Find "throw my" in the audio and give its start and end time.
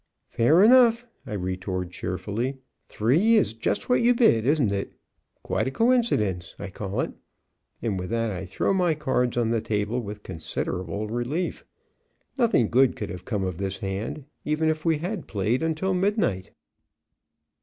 8.47-8.95